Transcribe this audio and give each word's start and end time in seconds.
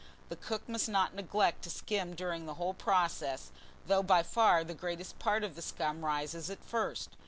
The 0.29 0.35
cook 0.35 0.67
must 0.67 0.89
not 0.89 1.13
neglect 1.13 1.61
to 1.65 1.69
skim 1.69 2.15
during 2.15 2.47
the 2.47 2.55
whole 2.55 2.73
process, 2.73 3.51
though 3.85 4.01
by 4.01 4.23
far 4.23 4.63
the 4.63 4.73
greater 4.73 5.05
part 5.19 5.43
of 5.43 5.53
the 5.55 5.61
scum 5.61 6.03
rises 6.03 6.49
at 6.49 6.63
first. 6.63 7.09